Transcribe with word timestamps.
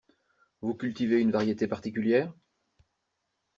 Vous 0.61 0.73
cultivez 0.73 1.21
une 1.21 1.29
variété 1.29 1.67
particulière? 1.67 2.33